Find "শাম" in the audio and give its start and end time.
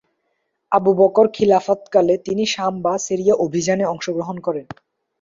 2.45-2.73